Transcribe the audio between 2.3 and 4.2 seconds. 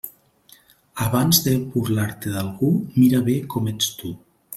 d'algú, mira bé com ets tu.